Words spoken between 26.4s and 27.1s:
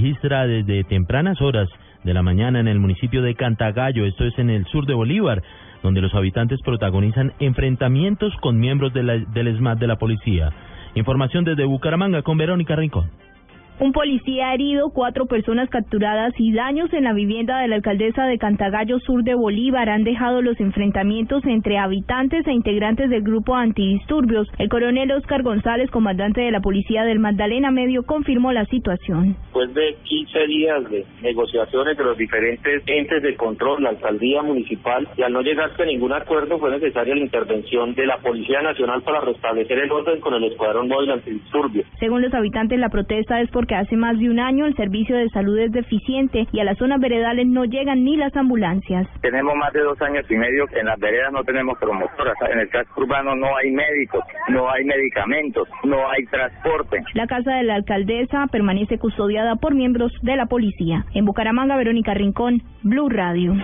de la policía